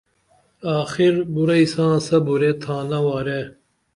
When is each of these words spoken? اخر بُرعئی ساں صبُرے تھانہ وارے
اخر 0.79 1.13
بُرعئی 1.33 1.65
ساں 1.73 1.95
صبُرے 2.07 2.51
تھانہ 2.61 2.99
وارے 3.05 3.41